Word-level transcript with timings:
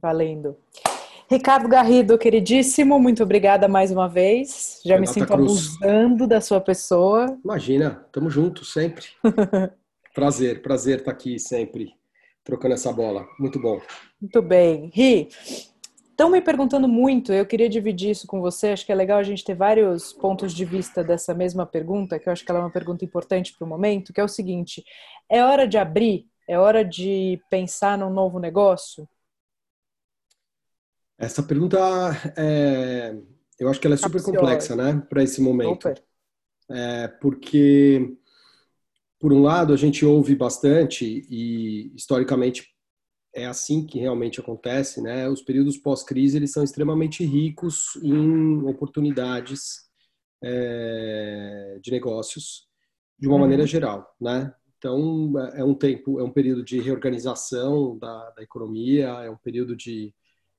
Valendo. 0.00 0.56
Ricardo 1.28 1.68
Garrido, 1.68 2.16
queridíssimo, 2.16 3.00
muito 3.00 3.22
obrigada 3.22 3.66
mais 3.66 3.90
uma 3.90 4.08
vez. 4.08 4.80
Já 4.84 4.94
Renata 4.94 5.00
me 5.00 5.14
sinto 5.14 5.32
Cruz. 5.32 5.76
abusando 5.80 6.26
da 6.26 6.40
sua 6.40 6.60
pessoa. 6.60 7.36
Imagina, 7.44 8.06
tamo 8.12 8.30
junto 8.30 8.64
sempre. 8.64 9.06
prazer, 10.14 10.62
prazer 10.62 11.00
estar 11.00 11.10
aqui 11.10 11.38
sempre 11.38 11.92
trocando 12.44 12.74
essa 12.74 12.92
bola. 12.92 13.26
Muito 13.40 13.58
bom. 13.58 13.80
Muito 14.20 14.40
bem. 14.40 14.88
Ri, 14.94 15.28
estão 16.08 16.30
me 16.30 16.40
perguntando 16.40 16.86
muito, 16.86 17.32
eu 17.32 17.44
queria 17.44 17.68
dividir 17.68 18.10
isso 18.10 18.26
com 18.28 18.40
você. 18.40 18.68
Acho 18.68 18.86
que 18.86 18.92
é 18.92 18.94
legal 18.94 19.18
a 19.18 19.24
gente 19.24 19.44
ter 19.44 19.54
vários 19.54 20.12
pontos 20.12 20.54
de 20.54 20.64
vista 20.64 21.02
dessa 21.02 21.34
mesma 21.34 21.66
pergunta, 21.66 22.20
que 22.20 22.28
eu 22.28 22.32
acho 22.32 22.44
que 22.44 22.50
ela 22.52 22.60
é 22.60 22.62
uma 22.62 22.70
pergunta 22.70 23.04
importante 23.04 23.52
para 23.52 23.66
o 23.66 23.68
momento, 23.68 24.12
que 24.12 24.20
é 24.20 24.24
o 24.24 24.28
seguinte: 24.28 24.84
é 25.28 25.42
hora 25.42 25.66
de 25.66 25.76
abrir? 25.76 26.24
É 26.48 26.56
hora 26.56 26.84
de 26.84 27.40
pensar 27.50 27.98
num 27.98 28.10
novo 28.10 28.38
negócio? 28.38 29.08
Essa 31.18 31.42
pergunta, 31.42 31.78
é, 32.36 33.16
eu 33.58 33.68
acho 33.68 33.80
que 33.80 33.86
ela 33.86 33.94
é 33.94 33.98
super 33.98 34.22
complexa, 34.22 34.76
né, 34.76 35.02
para 35.08 35.22
esse 35.22 35.40
momento. 35.40 35.88
É, 36.70 37.08
porque, 37.08 38.16
por 39.18 39.32
um 39.32 39.42
lado, 39.42 39.72
a 39.72 39.76
gente 39.76 40.04
ouve 40.04 40.34
bastante 40.34 41.26
e 41.30 41.92
historicamente 41.94 42.68
é 43.34 43.46
assim 43.46 43.86
que 43.86 43.98
realmente 43.98 44.40
acontece, 44.40 45.02
né? 45.02 45.28
Os 45.28 45.42
períodos 45.42 45.76
pós-crise 45.76 46.38
eles 46.38 46.52
são 46.52 46.64
extremamente 46.64 47.22
ricos 47.22 47.96
em 48.02 48.62
oportunidades 48.66 49.86
é, 50.42 51.78
de 51.82 51.90
negócios 51.90 52.66
de 53.18 53.28
uma 53.28 53.36
uhum. 53.36 53.42
maneira 53.42 53.66
geral, 53.66 54.14
né? 54.18 54.54
Então 54.78 55.32
é 55.54 55.62
um 55.62 55.74
tempo, 55.74 56.18
é 56.18 56.22
um 56.22 56.32
período 56.32 56.64
de 56.64 56.80
reorganização 56.80 57.98
da, 57.98 58.30
da 58.30 58.42
economia, 58.42 59.08
é 59.22 59.30
um 59.30 59.36
período 59.36 59.76
de 59.76 60.14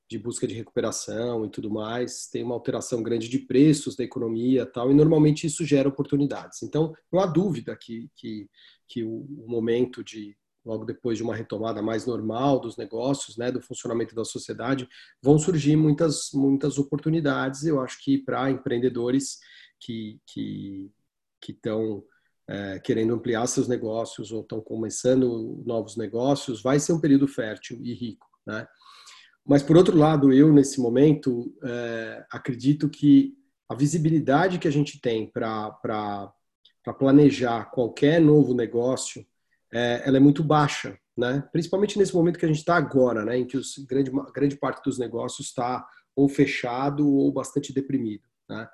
de 0.09 0.17
busca 0.17 0.47
de 0.47 0.55
recuperação 0.55 1.45
e 1.45 1.49
tudo 1.49 1.69
mais, 1.69 2.27
tem 2.27 2.43
uma 2.43 2.55
alteração 2.55 3.03
grande 3.03 3.27
de 3.27 3.39
preços 3.39 3.95
da 3.95 4.03
economia 4.03 4.65
tal, 4.65 4.89
e 4.89 4.93
normalmente 4.93 5.45
isso 5.45 5.65
gera 5.65 5.89
oportunidades. 5.89 6.63
Então, 6.63 6.93
não 7.11 7.19
há 7.19 7.25
dúvida 7.25 7.75
que, 7.75 8.09
que, 8.15 8.49
que 8.87 9.03
o, 9.03 9.25
momento 9.47 10.03
de, 10.03 10.37
logo 10.65 10.85
depois 10.85 11.17
de 11.17 11.23
uma 11.23 11.35
retomada 11.35 11.81
mais 11.81 12.05
normal 12.05 12.59
dos 12.59 12.77
negócios, 12.77 13.35
né, 13.35 13.51
do 13.51 13.61
funcionamento 13.61 14.15
da 14.15 14.23
sociedade, 14.23 14.87
vão 15.21 15.37
surgir 15.37 15.75
muitas, 15.75 16.29
muitas 16.33 16.77
oportunidades, 16.77 17.65
eu 17.65 17.81
acho 17.81 18.01
que 18.03 18.17
para 18.17 18.49
empreendedores 18.49 19.39
que 19.79 20.19
que 21.39 21.51
estão 21.51 22.03
é, 22.47 22.79
querendo 22.79 23.13
ampliar 23.13 23.45
seus 23.47 23.67
negócios 23.67 24.31
ou 24.31 24.41
estão 24.41 24.61
começando 24.61 25.61
novos 25.65 25.97
negócios, 25.97 26.61
vai 26.61 26.79
ser 26.79 26.93
um 26.93 26.99
período 26.99 27.27
fértil 27.27 27.79
e 27.83 27.93
rico, 27.93 28.27
né? 28.45 28.67
Mas, 29.47 29.63
por 29.63 29.77
outro 29.77 29.97
lado, 29.97 30.33
eu, 30.33 30.51
nesse 30.51 30.81
momento, 30.81 31.55
é, 31.63 32.25
acredito 32.29 32.89
que 32.89 33.33
a 33.69 33.73
visibilidade 33.73 34.59
que 34.59 34.67
a 34.67 34.71
gente 34.71 34.99
tem 34.99 35.25
para 35.25 36.33
planejar 36.99 37.71
qualquer 37.71 38.19
novo 38.19 38.53
negócio, 38.53 39.25
é, 39.73 40.01
ela 40.05 40.17
é 40.17 40.19
muito 40.19 40.43
baixa, 40.43 40.99
né? 41.15 41.47
principalmente 41.51 41.97
nesse 41.97 42.13
momento 42.13 42.37
que 42.37 42.45
a 42.45 42.47
gente 42.49 42.57
está 42.57 42.75
agora, 42.75 43.23
né? 43.23 43.37
em 43.37 43.47
que 43.47 43.55
os, 43.55 43.77
grande, 43.79 44.11
grande 44.33 44.57
parte 44.57 44.83
dos 44.83 44.99
negócios 44.99 45.47
está 45.47 45.87
ou 46.13 46.27
fechado 46.27 47.07
ou 47.07 47.31
bastante 47.31 47.73
deprimido. 47.73 48.23
Né? 48.49 48.67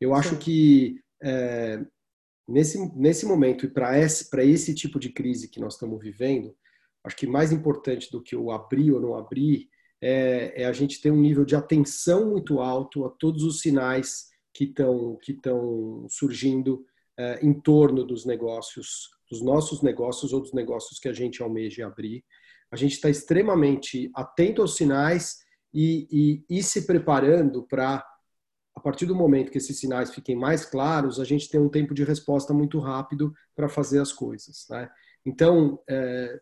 Eu 0.00 0.14
acho 0.14 0.36
que 0.36 1.00
é, 1.20 1.84
nesse, 2.46 2.78
nesse 2.96 3.26
momento 3.26 3.66
e 3.66 3.68
para 3.68 3.98
esse, 3.98 4.28
esse 4.42 4.74
tipo 4.76 5.00
de 5.00 5.10
crise 5.10 5.48
que 5.48 5.60
nós 5.60 5.74
estamos 5.74 6.00
vivendo, 6.00 6.54
acho 7.02 7.16
que 7.16 7.26
mais 7.26 7.50
importante 7.50 8.10
do 8.12 8.22
que 8.22 8.36
o 8.36 8.52
abrir 8.52 8.92
ou 8.92 9.00
não 9.00 9.16
abrir 9.16 9.68
é, 10.00 10.62
é, 10.62 10.64
a 10.66 10.72
gente 10.72 11.00
ter 11.00 11.10
um 11.10 11.20
nível 11.20 11.44
de 11.44 11.54
atenção 11.54 12.30
muito 12.30 12.60
alto 12.60 13.04
a 13.04 13.10
todos 13.10 13.42
os 13.42 13.60
sinais 13.60 14.30
que 14.52 14.64
estão 14.64 15.16
que 15.16 15.38
surgindo 16.08 16.84
é, 17.18 17.44
em 17.44 17.52
torno 17.52 18.04
dos 18.04 18.24
negócios, 18.24 19.10
dos 19.30 19.42
nossos 19.42 19.82
negócios 19.82 20.32
ou 20.32 20.40
dos 20.40 20.52
negócios 20.52 20.98
que 20.98 21.08
a 21.08 21.12
gente 21.12 21.42
almeja 21.42 21.86
abrir. 21.86 22.24
A 22.70 22.76
gente 22.76 22.92
está 22.92 23.10
extremamente 23.10 24.10
atento 24.14 24.62
aos 24.62 24.76
sinais 24.76 25.38
e, 25.72 26.08
e, 26.10 26.58
e 26.58 26.62
se 26.62 26.86
preparando 26.86 27.64
para, 27.64 28.04
a 28.74 28.80
partir 28.80 29.06
do 29.06 29.14
momento 29.14 29.50
que 29.50 29.58
esses 29.58 29.78
sinais 29.78 30.12
fiquem 30.12 30.34
mais 30.34 30.64
claros, 30.64 31.20
a 31.20 31.24
gente 31.24 31.48
ter 31.48 31.58
um 31.58 31.68
tempo 31.68 31.92
de 31.92 32.04
resposta 32.04 32.54
muito 32.54 32.78
rápido 32.78 33.34
para 33.54 33.68
fazer 33.68 34.00
as 34.00 34.12
coisas. 34.12 34.66
Né? 34.70 34.88
Então, 35.26 35.80
é, 35.88 36.40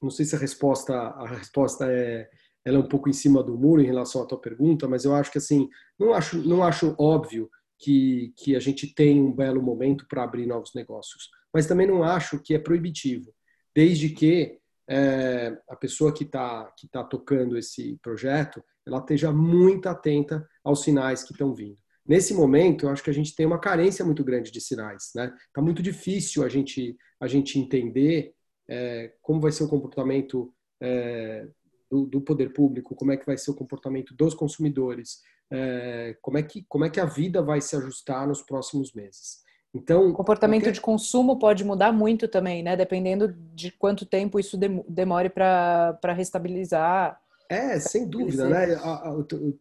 não 0.00 0.10
sei 0.10 0.24
se 0.24 0.36
a 0.36 0.38
resposta, 0.38 0.94
a 0.94 1.26
resposta 1.26 1.86
é, 1.90 2.28
ela 2.68 2.76
é 2.76 2.80
um 2.80 2.88
pouco 2.88 3.08
em 3.08 3.14
cima 3.14 3.42
do 3.42 3.56
muro 3.56 3.80
em 3.80 3.86
relação 3.86 4.22
à 4.22 4.26
tua 4.26 4.38
pergunta, 4.38 4.86
mas 4.86 5.04
eu 5.06 5.14
acho 5.14 5.32
que 5.32 5.38
assim, 5.38 5.68
não 5.98 6.12
acho, 6.12 6.36
não 6.46 6.62
acho 6.62 6.94
óbvio 6.98 7.48
que, 7.78 8.34
que 8.36 8.54
a 8.54 8.60
gente 8.60 8.94
tem 8.94 9.22
um 9.22 9.32
belo 9.32 9.62
momento 9.62 10.06
para 10.06 10.22
abrir 10.22 10.46
novos 10.46 10.74
negócios, 10.74 11.30
mas 11.52 11.66
também 11.66 11.86
não 11.86 12.02
acho 12.02 12.38
que 12.42 12.54
é 12.54 12.58
proibitivo, 12.58 13.32
desde 13.74 14.10
que 14.10 14.58
é, 14.86 15.56
a 15.68 15.76
pessoa 15.76 16.12
que 16.12 16.24
está 16.24 16.70
que 16.78 16.86
tá 16.88 17.02
tocando 17.02 17.56
esse 17.56 17.98
projeto, 18.02 18.62
ela 18.86 18.98
esteja 18.98 19.32
muito 19.32 19.88
atenta 19.88 20.46
aos 20.62 20.82
sinais 20.82 21.22
que 21.22 21.32
estão 21.32 21.54
vindo. 21.54 21.78
Nesse 22.06 22.34
momento, 22.34 22.86
eu 22.86 22.90
acho 22.90 23.02
que 23.02 23.10
a 23.10 23.14
gente 23.14 23.34
tem 23.34 23.46
uma 23.46 23.60
carência 23.60 24.04
muito 24.04 24.24
grande 24.24 24.50
de 24.50 24.60
sinais, 24.60 25.10
né? 25.14 25.32
Tá 25.52 25.60
muito 25.60 25.82
difícil 25.82 26.42
a 26.44 26.48
gente 26.48 26.96
a 27.20 27.26
gente 27.26 27.58
entender 27.58 28.34
é, 28.68 29.14
como 29.22 29.40
vai 29.40 29.52
ser 29.52 29.64
o 29.64 29.68
comportamento 29.68 30.52
é, 30.80 31.48
do, 31.90 32.06
do, 32.06 32.20
poder 32.20 32.52
público, 32.52 32.94
como 32.94 33.12
é 33.12 33.16
que 33.16 33.26
vai 33.26 33.36
ser 33.36 33.50
o 33.50 33.54
comportamento 33.54 34.14
dos 34.14 34.34
consumidores, 34.34 35.22
é, 35.50 36.16
como, 36.20 36.38
é 36.38 36.42
que, 36.42 36.64
como 36.68 36.84
é 36.84 36.90
que 36.90 37.00
a 37.00 37.04
vida 37.04 37.42
vai 37.42 37.60
se 37.60 37.76
ajustar 37.76 38.26
nos 38.26 38.42
próximos 38.42 38.92
meses. 38.92 39.42
Então, 39.74 40.08
o 40.08 40.12
comportamento 40.14 40.62
qualquer... 40.62 40.72
de 40.72 40.80
consumo 40.80 41.38
pode 41.38 41.64
mudar 41.64 41.92
muito 41.92 42.26
também, 42.26 42.62
né? 42.62 42.76
Dependendo 42.76 43.34
de 43.54 43.70
quanto 43.70 44.06
tempo 44.06 44.40
isso 44.40 44.58
demore 44.88 45.28
para 45.28 46.12
restabilizar. 46.16 47.20
É, 47.50 47.78
sem 47.78 48.06
dúvida, 48.06 48.48
né? 48.48 48.76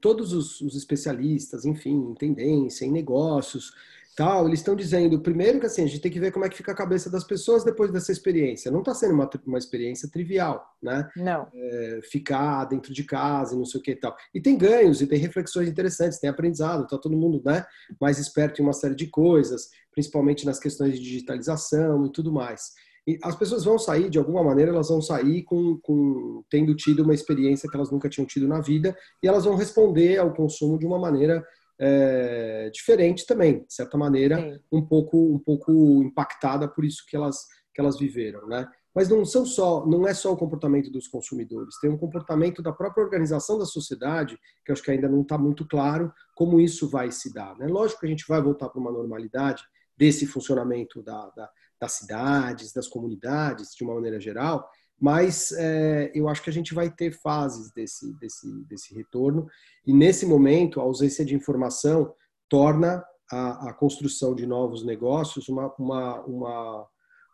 Todos 0.01 0.33
os 0.33 0.75
especialistas, 0.75 1.65
enfim, 1.65 2.11
em 2.11 2.13
tendência, 2.15 2.85
em 2.85 2.91
negócios, 2.91 3.73
tal, 4.17 4.47
eles 4.47 4.61
estão 4.61 4.75
dizendo, 4.75 5.21
primeiro 5.21 5.59
que 5.59 5.67
assim, 5.67 5.83
a 5.83 5.87
gente 5.87 6.01
tem 6.01 6.11
que 6.11 6.19
ver 6.19 6.31
como 6.31 6.43
é 6.43 6.49
que 6.49 6.57
fica 6.57 6.71
a 6.71 6.75
cabeça 6.75 7.07
das 7.07 7.23
pessoas 7.23 7.63
depois 7.63 7.91
dessa 7.91 8.11
experiência. 8.11 8.71
Não 8.71 8.79
está 8.79 8.95
sendo 8.95 9.13
uma, 9.13 9.29
uma 9.45 9.59
experiência 9.59 10.09
trivial, 10.09 10.65
né? 10.81 11.07
Não. 11.15 11.47
É, 11.53 11.99
ficar 12.09 12.65
dentro 12.65 12.91
de 12.91 13.03
casa 13.03 13.53
e 13.53 13.57
não 13.59 13.63
sei 13.63 13.79
o 13.79 13.83
que 13.83 13.91
e 13.91 13.95
tal. 13.95 14.17
E 14.33 14.41
tem 14.41 14.57
ganhos, 14.57 15.01
e 15.03 15.07
tem 15.07 15.19
reflexões 15.19 15.69
interessantes, 15.69 16.17
tem 16.17 16.31
aprendizado, 16.31 16.85
está 16.85 16.97
todo 16.97 17.15
mundo 17.15 17.39
né, 17.45 17.63
mais 18.01 18.17
esperto 18.17 18.59
em 18.59 18.65
uma 18.65 18.73
série 18.73 18.95
de 18.95 19.05
coisas, 19.05 19.69
principalmente 19.91 20.47
nas 20.47 20.59
questões 20.59 20.95
de 20.95 20.99
digitalização 20.99 22.07
e 22.07 22.11
tudo 22.11 22.33
mais. 22.33 22.71
E 23.05 23.19
as 23.23 23.35
pessoas 23.35 23.63
vão 23.63 23.77
sair, 23.77 24.09
de 24.09 24.17
alguma 24.17 24.43
maneira, 24.43 24.71
elas 24.71 24.89
vão 24.89 24.99
sair 24.99 25.43
com, 25.43 25.77
com 25.77 26.43
tendo 26.49 26.75
tido 26.75 27.03
uma 27.03 27.13
experiência 27.13 27.69
que 27.69 27.75
elas 27.77 27.91
nunca 27.91 28.09
tinham 28.09 28.25
tido 28.25 28.47
na 28.47 28.61
vida, 28.61 28.97
e 29.21 29.27
elas 29.27 29.45
vão 29.45 29.55
responder 29.55 30.17
ao 30.17 30.33
consumo 30.33 30.79
de 30.79 30.87
uma 30.87 30.97
maneira 30.97 31.45
é, 31.79 32.69
diferente 32.71 33.25
também, 33.25 33.65
de 33.65 33.73
certa 33.73 33.97
maneira, 33.97 34.37
Sim. 34.37 34.59
um 34.71 34.85
pouco 34.85 35.35
um 35.35 35.39
pouco 35.39 36.01
impactada 36.03 36.67
por 36.67 36.83
isso 36.83 37.03
que 37.07 37.15
elas 37.15 37.45
que 37.73 37.81
elas 37.81 37.99
viveram, 37.99 38.47
né? 38.47 38.67
Mas 38.93 39.07
não 39.07 39.23
são 39.23 39.45
só, 39.45 39.85
não 39.85 40.07
é 40.07 40.13
só 40.15 40.33
o 40.33 40.37
comportamento 40.37 40.89
dos 40.89 41.07
consumidores, 41.07 41.79
tem 41.79 41.91
um 41.91 41.97
comportamento 41.97 42.63
da 42.63 42.71
própria 42.71 43.03
organização 43.03 43.59
da 43.59 43.65
sociedade 43.65 44.39
que 44.65 44.71
eu 44.71 44.73
acho 44.73 44.81
que 44.81 44.89
ainda 44.89 45.07
não 45.07 45.21
está 45.21 45.37
muito 45.37 45.67
claro 45.67 46.11
como 46.35 46.59
isso 46.59 46.89
vai 46.89 47.11
se 47.11 47.31
dar. 47.31 47.55
Né? 47.59 47.67
Lógico 47.67 47.99
que 47.99 48.07
a 48.07 48.09
gente 48.09 48.25
vai 48.27 48.41
voltar 48.41 48.69
para 48.69 48.81
uma 48.81 48.91
normalidade 48.91 49.63
desse 49.95 50.25
funcionamento 50.25 51.03
da, 51.03 51.29
da, 51.35 51.47
das 51.79 51.91
cidades, 51.91 52.73
das 52.73 52.87
comunidades, 52.87 53.75
de 53.75 53.83
uma 53.83 53.93
maneira 53.93 54.19
geral, 54.19 54.67
mas 54.99 55.51
é, 55.51 56.11
eu 56.13 56.27
acho 56.27 56.41
que 56.41 56.49
a 56.49 56.53
gente 56.53 56.73
vai 56.73 56.89
ter 56.89 57.11
fases 57.11 57.71
desse, 57.71 58.13
desse, 58.19 58.51
desse 58.65 58.95
retorno, 58.95 59.47
e 59.85 59.93
nesse 59.93 60.25
momento 60.25 60.79
a 60.79 60.83
ausência 60.83 61.23
de 61.23 61.35
informação 61.35 62.13
torna 62.49 63.03
a, 63.31 63.69
a 63.69 63.73
construção 63.73 64.33
de 64.33 64.45
novos 64.45 64.83
negócios 64.83 65.47
uma, 65.49 65.73
uma, 65.77 66.21
uma, 66.21 66.87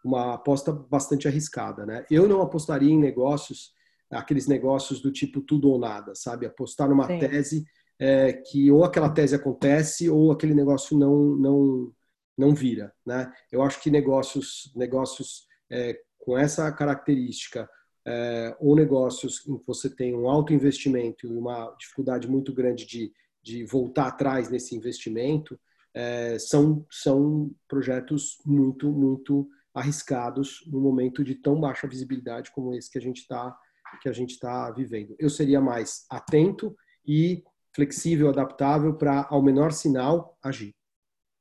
uma 0.04 0.34
aposta 0.34 0.72
bastante 0.72 1.28
arriscada. 1.28 1.86
Né? 1.86 2.06
Eu 2.10 2.28
não 2.28 2.42
apostaria 2.42 2.92
em 2.92 3.00
negócios, 3.00 3.72
aqueles 4.12 4.48
negócios 4.48 5.02
do 5.02 5.12
tipo 5.12 5.42
tudo 5.42 5.70
ou 5.70 5.80
nada, 5.80 6.14
sabe? 6.16 6.46
Apostar 6.46 6.90
numa 6.90 7.08
Sim. 7.08 7.20
tese 7.20 7.66
é, 8.00 8.34
que 8.34 8.72
ou 8.72 8.84
aquela 8.84 9.10
tese 9.10 9.36
acontece 9.36 10.10
ou 10.10 10.32
aquele 10.32 10.54
negócio 10.54 10.98
não, 10.98 11.36
não, 11.36 11.94
não 12.38 12.54
vira. 12.54 12.94
Né? 13.06 13.32
Eu 13.52 13.62
acho 13.62 13.82
que 13.82 13.92
negócios, 13.92 14.72
negócios 14.76 15.48
é, 15.72 15.98
com 16.24 16.38
essa 16.38 16.72
característica, 16.72 17.70
é, 18.06 18.56
ou 18.60 18.76
negócios 18.76 19.46
em 19.46 19.58
que 19.58 19.68
você 19.68 19.90
tem 19.90 20.16
um 20.16 20.30
alto 20.30 20.54
investimento 20.54 21.28
e 21.28 21.38
uma 21.38 21.76
dificuldade 21.78 22.30
muito 22.30 22.54
grande 22.54 22.86
de, 22.86 23.12
de 23.42 23.66
voltar 23.66 24.08
atrás 24.08 24.50
nesse 24.50 24.74
investimento, 24.74 25.60
é, 25.94 26.40
são, 26.40 26.86
são 26.90 27.52
projetos 27.68 28.38
muito, 28.46 28.90
muito 28.90 29.50
arriscados 29.74 30.64
no 30.66 30.80
momento 30.80 31.26
de 31.26 31.36
tão 31.36 31.60
baixa 31.60 31.88
visibilidade 31.88 32.52
como 32.52 32.74
esse 32.74 32.90
que 32.90 32.98
a 32.98 33.02
gente 33.02 33.18
está 33.18 33.58
que 34.02 34.10
a 34.10 34.12
gente 34.12 34.32
está 34.32 34.72
vivendo. 34.72 35.16
Eu 35.20 35.30
seria 35.30 35.62
mais 35.62 36.04
atento 36.10 36.76
e 37.06 37.44
flexível, 37.76 38.28
adaptável 38.28 38.96
para, 38.96 39.28
ao 39.30 39.40
menor 39.40 39.72
sinal, 39.72 40.36
agir. 40.42 40.74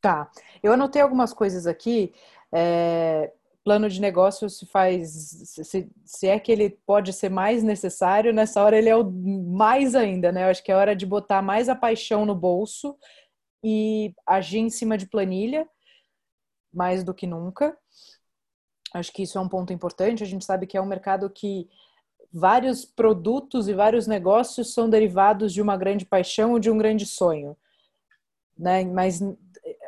Tá. 0.03 0.31
Eu 0.63 0.75
anotei 0.75 1.01
algumas 1.01 1.33
coisas 1.33 1.67
aqui. 1.67 2.13
É, 2.53 3.33
plano 3.65 3.89
de 3.89 4.01
negócio 4.01 4.51
se 4.51 4.67
faz, 4.67 5.11
se, 5.11 5.91
se, 6.05 6.27
é 6.27 6.39
que 6.39 6.51
ele 6.51 6.71
pode 6.85 7.13
ser 7.13 7.29
mais 7.29 7.63
necessário, 7.63 8.33
nessa 8.33 8.63
hora 8.63 8.77
ele 8.77 8.89
é 8.89 8.97
o 8.97 9.09
mais 9.11 9.95
ainda, 9.95 10.33
né? 10.33 10.45
Eu 10.45 10.49
acho 10.49 10.63
que 10.63 10.73
é 10.73 10.77
hora 10.77 10.97
de 10.97 11.07
botar 11.07 11.43
mais 11.43 11.69
a 11.69 11.77
paixão 11.77 12.27
no 12.27 12.35
bolso 12.35 12.97
e 13.63 14.13
agir 14.27 14.59
em 14.59 14.71
cima 14.71 14.99
de 14.99 15.07
planilha, 15.07 15.69
mais 16.73 17.05
do 17.05 17.15
que 17.15 17.27
nunca. 17.27 17.77
Acho 18.93 19.13
que 19.13 19.23
isso 19.23 19.39
é 19.39 19.41
um 19.41 19.49
ponto 19.49 19.73
importante. 19.73 20.23
A 20.23 20.27
gente 20.27 20.45
sabe 20.45 20.67
que 20.67 20.77
é 20.77 20.83
um 20.83 20.87
mercado 20.87 21.31
que 21.31 21.69
vários 22.33 22.85
produtos 22.85 23.69
e 23.69 23.75
vários 23.75 24.07
negócios 24.07 24.75
são 24.75 24.89
derivados 24.91 25.53
de 25.53 25.63
uma 25.63 25.77
grande 25.77 26.05
paixão 26.05 26.53
ou 26.53 26.59
de 26.59 26.71
um 26.71 26.79
grande 26.79 27.07
sonho. 27.07 27.57
Né? 28.59 28.85
Mas 28.85 29.21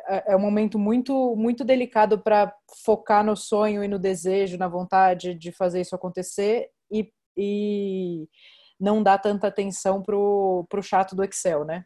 é, 0.07 0.33
é 0.33 0.35
um 0.35 0.39
momento 0.39 0.77
muito 0.77 1.35
muito 1.35 1.63
delicado 1.63 2.19
para 2.19 2.53
focar 2.83 3.23
no 3.23 3.35
sonho 3.35 3.83
e 3.83 3.87
no 3.87 3.99
desejo, 3.99 4.57
na 4.57 4.67
vontade 4.67 5.33
de 5.33 5.51
fazer 5.51 5.81
isso 5.81 5.95
acontecer 5.95 6.69
e, 6.91 7.11
e 7.37 8.27
não 8.79 9.01
dar 9.01 9.17
tanta 9.17 9.47
atenção 9.47 10.01
pro, 10.01 10.65
pro 10.69 10.83
chato 10.83 11.15
do 11.15 11.23
Excel, 11.23 11.65
né? 11.65 11.85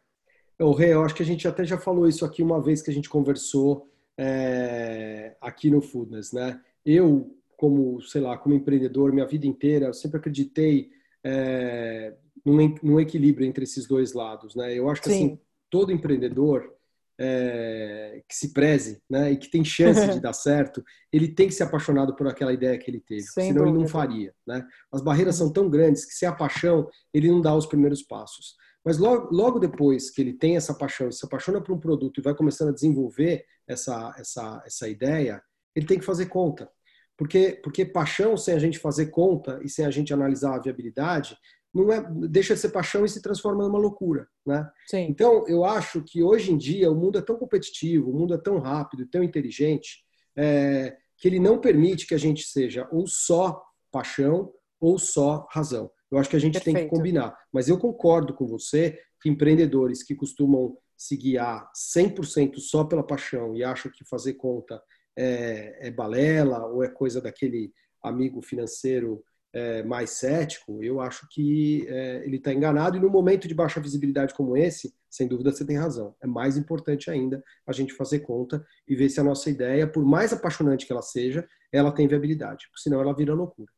O 0.58 0.72
Rê, 0.72 0.92
eu 0.92 1.02
acho 1.02 1.14
que 1.14 1.22
a 1.22 1.26
gente 1.26 1.48
até 1.48 1.64
já 1.64 1.78
falou 1.78 2.06
isso 2.06 2.24
aqui 2.24 2.42
uma 2.42 2.60
vez 2.60 2.82
que 2.82 2.90
a 2.90 2.94
gente 2.94 3.08
conversou 3.08 3.88
é, 4.18 5.34
aqui 5.40 5.70
no 5.70 5.80
Foodness, 5.80 6.32
né? 6.32 6.60
Eu, 6.84 7.34
como, 7.56 8.00
sei 8.02 8.20
lá, 8.20 8.36
como 8.36 8.54
empreendedor, 8.54 9.12
minha 9.12 9.26
vida 9.26 9.46
inteira, 9.46 9.86
eu 9.86 9.94
sempre 9.94 10.18
acreditei 10.18 10.90
é, 11.24 12.14
num, 12.44 12.74
num, 12.82 13.00
equilíbrio 13.00 13.46
entre 13.46 13.64
esses 13.64 13.86
dois 13.86 14.12
lados, 14.12 14.54
né? 14.54 14.74
Eu 14.74 14.90
acho 14.90 15.00
que, 15.00 15.08
assim, 15.08 15.38
todo 15.70 15.92
empreendedor, 15.92 16.74
é, 17.22 18.22
que 18.26 18.34
se 18.34 18.50
preze 18.54 19.02
né, 19.08 19.30
e 19.30 19.36
que 19.36 19.50
tem 19.50 19.62
chance 19.62 20.08
de 20.08 20.18
dar 20.20 20.32
certo, 20.32 20.82
ele 21.12 21.28
tem 21.28 21.48
que 21.48 21.54
ser 21.54 21.64
apaixonado 21.64 22.16
por 22.16 22.26
aquela 22.26 22.50
ideia 22.50 22.78
que 22.78 22.90
ele 22.90 23.00
teve, 23.00 23.22
Sem 23.22 23.48
senão 23.48 23.64
dúvida. 23.64 23.70
ele 23.70 23.78
não 23.78 23.88
faria. 23.88 24.34
Né? 24.46 24.66
As 24.90 25.02
barreiras 25.02 25.36
são 25.36 25.52
tão 25.52 25.68
grandes 25.68 26.06
que, 26.06 26.14
se 26.14 26.24
é 26.24 26.28
a 26.28 26.34
paixão, 26.34 26.88
ele 27.12 27.30
não 27.30 27.42
dá 27.42 27.54
os 27.54 27.66
primeiros 27.66 28.02
passos. 28.02 28.56
Mas 28.82 28.96
logo, 28.96 29.28
logo 29.30 29.58
depois 29.58 30.10
que 30.10 30.22
ele 30.22 30.32
tem 30.32 30.56
essa 30.56 30.72
paixão, 30.72 31.12
se 31.12 31.24
apaixona 31.26 31.60
por 31.60 31.74
um 31.74 31.78
produto 31.78 32.18
e 32.18 32.22
vai 32.22 32.34
começando 32.34 32.70
a 32.70 32.74
desenvolver 32.74 33.44
essa, 33.68 34.14
essa, 34.18 34.62
essa 34.64 34.88
ideia, 34.88 35.42
ele 35.76 35.84
tem 35.84 35.98
que 35.98 36.04
fazer 36.04 36.26
conta. 36.26 36.70
Porque, 37.18 37.60
porque 37.62 37.84
paixão 37.84 38.34
sem 38.34 38.54
a 38.54 38.58
gente 38.58 38.78
fazer 38.78 39.06
conta 39.08 39.60
e 39.62 39.68
sem 39.68 39.84
a 39.84 39.90
gente 39.90 40.14
analisar 40.14 40.54
a 40.54 40.58
viabilidade, 40.58 41.36
não 41.72 41.92
é, 41.92 42.04
deixa 42.28 42.54
de 42.54 42.60
ser 42.60 42.70
paixão 42.70 43.04
e 43.04 43.08
se 43.08 43.22
transforma 43.22 43.64
numa 43.64 43.78
loucura, 43.78 44.26
né? 44.44 44.68
Sim. 44.88 45.06
Então, 45.08 45.46
eu 45.46 45.64
acho 45.64 46.02
que 46.02 46.22
hoje 46.22 46.52
em 46.52 46.58
dia 46.58 46.90
o 46.90 46.94
mundo 46.94 47.18
é 47.18 47.22
tão 47.22 47.36
competitivo, 47.36 48.10
o 48.10 48.14
mundo 48.14 48.34
é 48.34 48.38
tão 48.38 48.58
rápido, 48.58 49.06
tão 49.06 49.22
inteligente, 49.22 50.04
é, 50.36 50.96
que 51.16 51.28
ele 51.28 51.38
não 51.38 51.60
permite 51.60 52.06
que 52.06 52.14
a 52.14 52.18
gente 52.18 52.44
seja 52.44 52.88
ou 52.90 53.06
só 53.06 53.62
paixão 53.92 54.52
ou 54.80 54.98
só 54.98 55.46
razão. 55.50 55.90
Eu 56.10 56.18
acho 56.18 56.28
que 56.28 56.36
a 56.36 56.40
gente 56.40 56.54
Perfeito. 56.54 56.76
tem 56.76 56.88
que 56.88 56.94
combinar. 56.94 57.36
Mas 57.52 57.68
eu 57.68 57.78
concordo 57.78 58.34
com 58.34 58.46
você 58.46 58.98
que 59.20 59.28
empreendedores 59.28 60.02
que 60.02 60.14
costumam 60.14 60.76
se 60.96 61.16
guiar 61.16 61.70
100% 61.96 62.58
só 62.58 62.84
pela 62.84 63.06
paixão 63.06 63.54
e 63.54 63.62
acham 63.62 63.92
que 63.94 64.04
fazer 64.04 64.34
conta 64.34 64.82
é, 65.16 65.88
é 65.88 65.90
balela 65.90 66.66
ou 66.66 66.82
é 66.82 66.88
coisa 66.88 67.20
daquele 67.20 67.72
amigo 68.02 68.42
financeiro 68.42 69.22
é, 69.52 69.82
mais 69.82 70.10
cético, 70.10 70.82
eu 70.82 71.00
acho 71.00 71.26
que 71.28 71.86
é, 71.88 72.24
ele 72.24 72.36
está 72.36 72.52
enganado. 72.52 72.96
E 72.96 73.00
no 73.00 73.10
momento 73.10 73.48
de 73.48 73.54
baixa 73.54 73.80
visibilidade 73.80 74.34
como 74.34 74.56
esse, 74.56 74.94
sem 75.08 75.26
dúvida 75.26 75.50
você 75.52 75.66
tem 75.66 75.76
razão. 75.76 76.14
É 76.22 76.26
mais 76.26 76.56
importante 76.56 77.10
ainda 77.10 77.42
a 77.66 77.72
gente 77.72 77.94
fazer 77.94 78.20
conta 78.20 78.64
e 78.86 78.94
ver 78.94 79.08
se 79.08 79.20
a 79.20 79.24
nossa 79.24 79.50
ideia, 79.50 79.86
por 79.86 80.04
mais 80.04 80.32
apaixonante 80.32 80.86
que 80.86 80.92
ela 80.92 81.02
seja, 81.02 81.46
ela 81.72 81.92
tem 81.92 82.06
viabilidade, 82.06 82.66
porque 82.68 82.82
senão 82.82 83.00
ela 83.00 83.14
vira 83.14 83.34
loucura. 83.34 83.70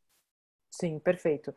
Sim, 0.71 0.99
perfeito. 0.99 1.55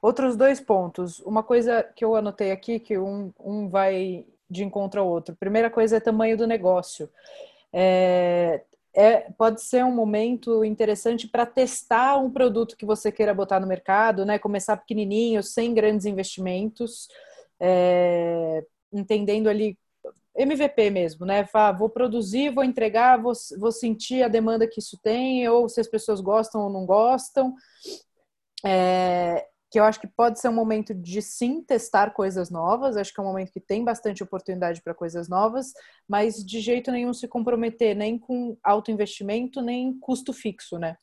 Outros 0.00 0.36
dois 0.36 0.60
pontos. 0.60 1.20
Uma 1.20 1.42
coisa 1.42 1.82
que 1.82 2.04
eu 2.04 2.14
anotei 2.14 2.50
aqui, 2.50 2.78
que 2.78 2.98
um, 2.98 3.32
um 3.38 3.68
vai 3.68 4.26
de 4.48 4.64
encontro 4.64 5.00
ao 5.00 5.08
outro. 5.08 5.36
Primeira 5.36 5.70
coisa 5.70 5.96
é 5.96 6.00
tamanho 6.00 6.36
do 6.36 6.46
negócio. 6.46 7.10
É, 7.72 8.62
é, 8.96 9.30
pode 9.36 9.62
ser 9.62 9.84
um 9.84 9.94
momento 9.94 10.64
interessante 10.64 11.28
para 11.28 11.44
testar 11.44 12.16
um 12.16 12.30
produto 12.30 12.76
que 12.76 12.86
você 12.86 13.12
queira 13.12 13.34
botar 13.34 13.60
no 13.60 13.66
mercado, 13.66 14.24
né? 14.24 14.38
Começar 14.38 14.78
pequenininho, 14.78 15.42
sem 15.42 15.74
grandes 15.74 16.06
investimentos, 16.06 17.06
é, 17.60 18.64
entendendo 18.90 19.48
ali 19.48 19.78
MVP 20.34 20.88
mesmo, 20.88 21.26
né? 21.26 21.44
Fala, 21.44 21.76
vou 21.76 21.90
produzir, 21.90 22.48
vou 22.48 22.64
entregar, 22.64 23.20
vou, 23.20 23.34
vou 23.58 23.70
sentir 23.70 24.22
a 24.22 24.28
demanda 24.28 24.66
que 24.66 24.80
isso 24.80 24.98
tem, 25.02 25.46
ou 25.46 25.68
se 25.68 25.78
as 25.78 25.88
pessoas 25.88 26.20
gostam 26.22 26.62
ou 26.62 26.70
não 26.70 26.86
gostam. 26.86 27.54
É, 28.64 29.46
que 29.70 29.78
eu 29.78 29.84
acho 29.84 30.00
que 30.00 30.06
pode 30.06 30.40
ser 30.40 30.48
um 30.48 30.54
momento 30.54 30.94
de 30.94 31.20
sim 31.20 31.60
testar 31.60 32.10
coisas 32.10 32.50
novas, 32.50 32.96
acho 32.96 33.12
que 33.12 33.20
é 33.20 33.22
um 33.22 33.26
momento 33.26 33.52
que 33.52 33.60
tem 33.60 33.84
bastante 33.84 34.22
oportunidade 34.22 34.80
para 34.82 34.94
coisas 34.94 35.28
novas, 35.28 35.72
mas 36.08 36.44
de 36.44 36.60
jeito 36.60 36.90
nenhum 36.90 37.12
se 37.12 37.26
comprometer 37.26 37.96
nem 37.96 38.18
com 38.18 38.56
alto 38.62 38.90
investimento, 38.90 39.60
nem 39.60 39.98
custo 39.98 40.32
fixo, 40.32 40.78
né? 40.78 40.96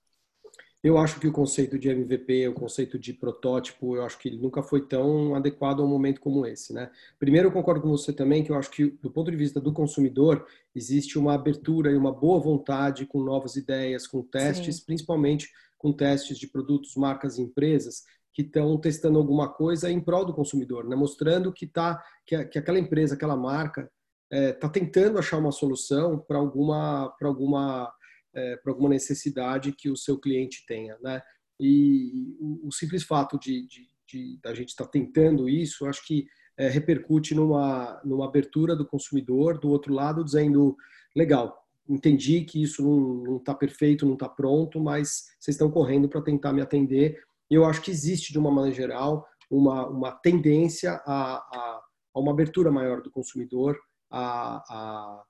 Eu 0.82 0.98
acho 0.98 1.18
que 1.18 1.28
o 1.28 1.32
conceito 1.32 1.80
de 1.80 1.88
MVP, 1.88 2.50
o 2.50 2.54
conceito 2.54 3.00
de 3.00 3.14
protótipo, 3.14 3.96
eu 3.96 4.04
acho 4.04 4.20
que 4.20 4.28
ele 4.28 4.38
nunca 4.38 4.62
foi 4.62 4.86
tão 4.86 5.34
adequado 5.34 5.80
a 5.80 5.86
um 5.86 5.88
momento 5.88 6.20
como 6.20 6.46
esse, 6.46 6.74
né? 6.74 6.92
Primeiro, 7.18 7.48
eu 7.48 7.54
concordo 7.54 7.82
com 7.82 7.88
você 7.88 8.12
também 8.12 8.44
que 8.44 8.52
eu 8.52 8.58
acho 8.58 8.70
que, 8.70 8.88
do 9.02 9.10
ponto 9.10 9.32
de 9.32 9.38
vista 9.38 9.62
do 9.62 9.72
consumidor, 9.72 10.46
existe 10.76 11.18
uma 11.18 11.36
abertura 11.36 11.90
e 11.90 11.96
uma 11.96 12.12
boa 12.12 12.38
vontade 12.38 13.06
com 13.06 13.24
novas 13.24 13.56
ideias, 13.56 14.06
com 14.06 14.22
testes, 14.22 14.78
Sim. 14.78 14.86
principalmente 14.86 15.50
com 15.78 15.94
testes 15.94 16.38
de 16.38 16.48
produtos, 16.48 16.96
marcas 16.98 17.38
e 17.38 17.42
empresas 17.42 18.04
que 18.34 18.42
estão 18.42 18.78
testando 18.80 19.20
alguma 19.20 19.48
coisa 19.48 19.92
em 19.92 20.02
prol 20.02 20.26
do 20.26 20.34
consumidor, 20.34 20.88
né? 20.88 20.96
mostrando 20.96 21.54
que, 21.54 21.68
tá, 21.68 22.04
que, 22.26 22.44
que 22.46 22.58
aquela 22.58 22.80
empresa, 22.80 23.14
aquela 23.14 23.38
marca 23.38 23.90
está 24.32 24.36
é, 24.36 24.52
tá 24.52 24.68
tentando 24.68 25.20
achar 25.20 25.38
uma 25.38 25.52
solução 25.52 26.18
para 26.18 26.40
alguma, 26.40 27.16
alguma, 27.22 27.94
é, 28.34 28.60
alguma 28.66 28.90
necessidade 28.90 29.72
que 29.72 29.90
o 29.90 29.96
seu 29.96 30.20
cliente 30.20 30.66
tenha. 30.66 30.98
Né? 31.02 31.22
E 31.60 32.36
o, 32.40 32.68
o 32.68 32.72
simples 32.72 33.04
fato 33.04 33.38
de, 33.38 33.68
de, 33.68 33.88
de, 34.08 34.40
a 34.46 34.54
gente 34.56 34.70
estar 34.70 34.86
tá 34.86 34.92
tentando 34.92 35.48
isso, 35.48 35.86
acho 35.86 36.04
que 36.06 36.26
é, 36.58 36.68
repercute 36.68 37.36
numa, 37.36 38.02
numa 38.04 38.26
abertura 38.26 38.76
do 38.76 38.86
consumidor, 38.86 39.60
do 39.60 39.70
outro 39.70 39.94
lado, 39.94 40.24
dizendo: 40.24 40.76
legal, 41.16 41.64
entendi 41.88 42.42
que 42.42 42.62
isso 42.62 42.82
não 42.84 43.38
está 43.38 43.54
perfeito, 43.54 44.06
não 44.06 44.14
está 44.14 44.30
pronto, 44.30 44.80
mas 44.80 45.26
vocês 45.40 45.56
estão 45.56 45.70
correndo 45.70 46.10
para 46.10 46.22
tentar 46.22 46.54
me 46.54 46.62
atender 46.62 47.22
e 47.54 47.56
eu 47.56 47.66
acho 47.66 47.84
que 47.84 47.92
existe, 47.92 48.34
de 48.34 48.40
uma 48.40 48.50
maneira 48.50 48.76
geral, 48.76 49.28
uma, 49.48 49.88
uma 49.88 50.12
tendência 50.12 50.94
a, 51.06 51.36
a, 51.36 51.84
a 52.16 52.20
uma 52.20 52.32
abertura 52.32 52.72
maior 52.72 53.00
do 53.04 53.12
consumidor 53.12 53.80
a, 54.10 54.56
a, 54.68 55.24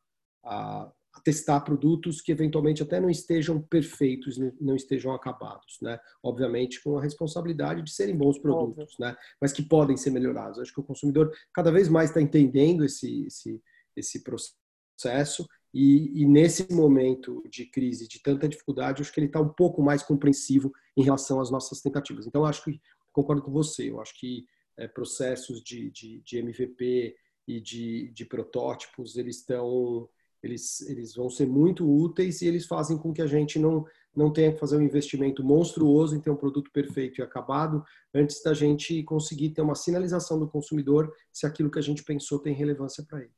a, 0.45 0.91
testar 1.21 1.59
produtos 1.59 2.21
que 2.21 2.31
eventualmente 2.31 2.81
até 2.81 2.97
não 3.01 3.09
estejam 3.09 3.61
perfeitos, 3.61 4.37
não 4.61 4.73
estejam 4.73 5.13
acabados, 5.13 5.79
né? 5.81 5.99
Obviamente 6.23 6.81
com 6.81 6.97
a 6.97 7.01
responsabilidade 7.01 7.81
de 7.81 7.91
serem 7.91 8.15
bons 8.15 8.39
produtos, 8.39 8.95
né? 8.97 9.17
Mas 9.41 9.51
que 9.51 9.61
podem 9.61 9.97
ser 9.97 10.11
melhorados. 10.11 10.59
Acho 10.59 10.73
que 10.73 10.79
o 10.79 10.85
consumidor 10.85 11.29
cada 11.53 11.73
vez 11.73 11.89
mais 11.89 12.09
está 12.09 12.21
entendendo 12.21 12.85
esse, 12.85 13.25
esse, 13.25 13.61
esse 13.97 14.23
processo 14.23 15.45
e, 15.73 16.21
e, 16.21 16.25
nesse 16.25 16.71
momento 16.71 17.43
de 17.49 17.65
crise, 17.65 18.07
de 18.07 18.21
tanta 18.21 18.47
dificuldade, 18.47 19.01
acho 19.01 19.11
que 19.11 19.19
ele 19.19 19.27
está 19.27 19.41
um 19.41 19.49
pouco 19.49 19.81
mais 19.81 20.03
compreensivo 20.03 20.71
em 20.95 21.01
relação 21.01 21.41
às 21.41 21.49
nossas 21.49 21.81
tentativas. 21.81 22.27
Então, 22.27 22.45
acho 22.45 22.63
que 22.63 22.79
concordo 23.11 23.41
com 23.41 23.51
você. 23.51 23.89
Eu 23.89 23.99
acho 23.99 24.19
que 24.19 24.45
é, 24.77 24.87
processos 24.87 25.63
de, 25.63 25.89
de, 25.89 26.21
de, 26.21 26.37
MVP 26.37 27.15
e 27.47 27.59
de, 27.59 28.11
de 28.11 28.25
protótipos, 28.25 29.17
eles 29.17 29.37
estão, 29.37 30.07
eles, 30.43 30.81
eles 30.81 31.15
vão 31.15 31.29
ser 31.29 31.47
muito 31.47 31.89
úteis 31.89 32.41
e 32.41 32.47
eles 32.47 32.67
fazem 32.67 32.97
com 32.97 33.11
que 33.11 33.21
a 33.21 33.27
gente 33.27 33.57
não 33.57 33.85
não 34.15 34.31
tenha 34.31 34.53
que 34.53 34.59
fazer 34.59 34.77
um 34.77 34.81
investimento 34.83 35.43
monstruoso 35.43 36.15
em 36.15 36.19
ter 36.19 36.29
um 36.29 36.35
produto 36.35 36.71
perfeito 36.71 37.19
e 37.19 37.23
acabado 37.23 37.83
antes 38.13 38.43
da 38.43 38.53
gente 38.53 39.01
conseguir 39.01 39.49
ter 39.49 39.61
uma 39.61 39.73
sinalização 39.73 40.39
do 40.39 40.47
consumidor 40.47 41.11
se 41.31 41.47
aquilo 41.47 41.71
que 41.71 41.79
a 41.79 41.81
gente 41.81 42.03
pensou 42.03 42.37
tem 42.37 42.53
relevância 42.53 43.03
para 43.03 43.21
ele. 43.21 43.31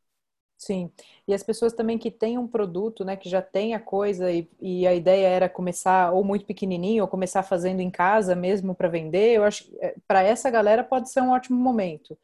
Sim, 0.57 0.89
e 1.27 1.33
as 1.33 1.43
pessoas 1.43 1.74
também 1.74 1.97
que 1.97 2.09
têm 2.09 2.38
um 2.38 2.47
produto, 2.47 3.03
né, 3.03 3.15
que 3.17 3.29
já 3.29 3.41
tem 3.41 3.74
a 3.75 3.79
coisa 3.79 4.31
e, 4.31 4.50
e 4.62 4.88
a 4.88 4.95
ideia 4.95 5.27
era 5.27 5.50
começar 5.50 6.13
ou 6.13 6.24
muito 6.24 6.45
pequenininho 6.45 7.03
ou 7.03 7.09
começar 7.09 7.43
fazendo 7.43 7.81
em 7.81 7.91
casa 7.91 8.35
mesmo 8.35 8.74
para 8.74 8.88
vender, 8.88 9.35
eu 9.35 9.43
acho 9.43 9.65
que 9.65 9.77
é, 9.81 9.95
para 10.07 10.24
essa 10.24 10.50
galera 10.50 10.83
pode 10.83 11.12
ser 11.12 11.21
um 11.21 11.31
ótimo 11.31 11.59
momento. 11.59 12.17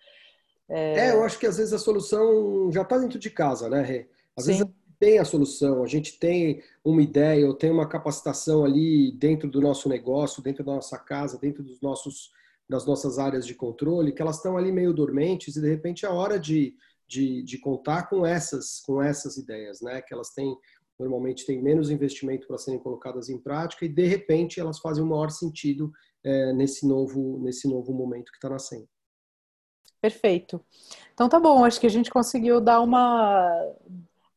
É... 0.69 1.09
é, 1.09 1.11
eu 1.11 1.23
acho 1.23 1.37
que 1.37 1.45
às 1.45 1.57
vezes 1.57 1.73
a 1.73 1.77
solução 1.77 2.71
já 2.71 2.83
está 2.83 2.97
dentro 2.97 3.19
de 3.19 3.29
casa, 3.29 3.69
né, 3.69 3.81
Rê? 3.81 4.07
Às 4.35 4.45
Sim. 4.45 4.51
vezes 4.51 4.67
tem 4.97 5.19
a 5.19 5.25
solução, 5.25 5.83
a 5.83 5.87
gente 5.87 6.17
tem 6.17 6.63
uma 6.85 7.01
ideia, 7.01 7.45
ou 7.45 7.53
tem 7.53 7.69
uma 7.69 7.87
capacitação 7.87 8.63
ali 8.63 9.11
dentro 9.11 9.49
do 9.49 9.59
nosso 9.59 9.89
negócio, 9.89 10.41
dentro 10.41 10.63
da 10.63 10.75
nossa 10.75 10.97
casa, 10.97 11.37
dentro 11.37 11.63
dos 11.63 11.81
nossos 11.81 12.31
nas 12.69 12.85
nossas 12.85 13.19
áreas 13.19 13.45
de 13.45 13.53
controle, 13.53 14.13
que 14.13 14.21
elas 14.21 14.37
estão 14.37 14.55
ali 14.55 14.71
meio 14.71 14.93
dormentes 14.93 15.57
e 15.57 15.61
de 15.61 15.69
repente 15.69 16.05
é 16.05 16.09
hora 16.09 16.39
de, 16.39 16.73
de, 17.11 17.43
de 17.43 17.59
contar 17.59 18.07
com 18.07 18.25
essas, 18.25 18.79
com 18.79 19.01
essas 19.01 19.35
ideias, 19.35 19.81
né? 19.81 20.01
Que 20.01 20.13
elas 20.13 20.29
têm 20.29 20.55
normalmente 20.97 21.47
têm 21.47 21.59
menos 21.61 21.89
investimento 21.89 22.45
para 22.47 22.59
serem 22.59 22.79
colocadas 22.79 23.27
em 23.27 23.39
prática 23.39 23.83
e 23.83 23.89
de 23.89 24.05
repente 24.05 24.59
elas 24.59 24.77
fazem 24.77 25.03
o 25.03 25.07
maior 25.07 25.31
sentido 25.31 25.91
é, 26.23 26.53
nesse 26.53 26.87
novo 26.87 27.39
nesse 27.39 27.67
novo 27.67 27.91
momento 27.91 28.31
que 28.31 28.37
está 28.37 28.49
nascendo. 28.49 28.87
Perfeito. 29.99 30.63
Então 31.13 31.27
tá 31.27 31.39
bom, 31.39 31.65
acho 31.65 31.79
que 31.79 31.87
a 31.87 31.89
gente 31.89 32.11
conseguiu 32.11 32.61
dar 32.61 32.81
uma 32.81 33.49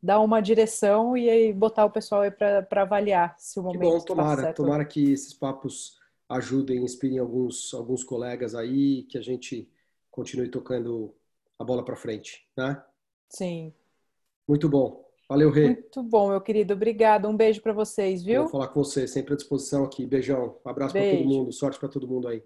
dar 0.03 0.21
uma 0.21 0.41
direção 0.41 1.17
e 1.17 1.29
aí 1.29 1.53
botar 1.53 1.85
o 1.85 1.91
pessoal 1.91 2.23
aí 2.23 2.31
para 2.31 2.83
avaliar 2.83 3.37
se 3.39 3.61
o 3.61 3.63
momento 3.63 3.81
que 3.81 3.87
bom, 3.87 3.99
tá 3.99 4.07
tomara, 4.07 4.43
tá 4.43 4.53
tomara 4.55 4.85
que 4.87 5.13
esses 5.13 5.35
papos 5.35 5.99
ajudem, 6.29 6.83
inspirem 6.83 7.19
alguns 7.19 7.75
alguns 7.75 8.03
colegas 8.03 8.55
aí, 8.55 9.03
que 9.05 9.19
a 9.19 9.23
gente 9.23 9.69
continue 10.11 10.49
tocando 10.49 11.15
a 11.59 11.65
bola 11.65 11.85
para 11.85 11.97
frente, 11.97 12.47
né? 12.57 12.83
Sim. 13.29 13.73
Muito 14.47 14.69
bom. 14.69 15.05
Valeu, 15.29 15.51
Rê. 15.51 15.67
Muito 15.69 16.03
bom, 16.03 16.29
meu 16.29 16.41
querido. 16.41 16.75
Obrigado. 16.75 17.29
Um 17.29 17.37
beijo 17.37 17.63
para 17.63 17.73
vocês, 17.73 18.23
viu? 18.23 18.43
Vou 18.43 18.51
falar 18.51 18.69
com 18.69 18.85
você, 18.85 19.09
sempre 19.09 19.33
à 19.33 19.37
disposição 19.37 19.85
aqui. 19.85 20.07
Beijão. 20.07 20.59
Um 20.65 20.69
abraço 20.69 20.93
para 20.93 21.11
todo 21.11 21.25
mundo. 21.25 21.53
Sorte 21.53 21.79
para 21.79 21.89
todo 21.89 22.07
mundo 22.07 22.29
aí. 22.29 22.43